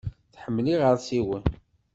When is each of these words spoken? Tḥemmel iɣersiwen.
Tḥemmel 0.33 0.65
iɣersiwen. 0.73 1.45